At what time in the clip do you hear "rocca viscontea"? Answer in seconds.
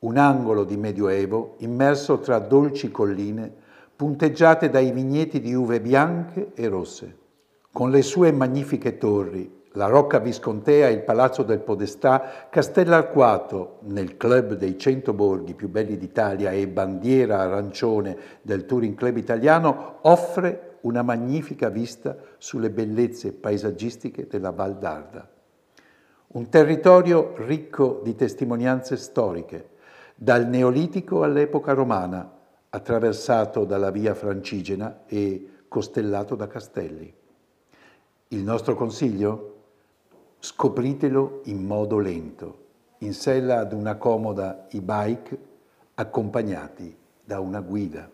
9.86-10.88